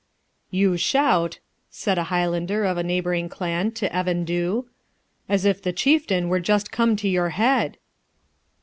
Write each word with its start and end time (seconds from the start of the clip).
'You 0.49 0.77
shout,' 0.77 1.37
said 1.69 1.99
a 1.99 2.05
Highlander 2.05 2.65
of 2.65 2.75
a 2.75 2.81
neighbouring 2.81 3.29
clan 3.29 3.71
to 3.73 3.95
Evan 3.95 4.25
Dhu, 4.25 4.65
'as 5.29 5.45
if 5.45 5.61
the 5.61 5.71
Chieftain 5.71 6.27
were 6.27 6.39
just 6.39 6.71
come 6.71 6.95
to 6.95 7.07
your 7.07 7.29
head.' 7.29 7.77